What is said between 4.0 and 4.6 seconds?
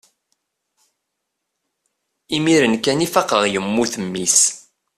mmi-s